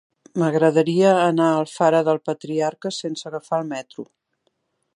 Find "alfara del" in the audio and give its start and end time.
1.65-2.21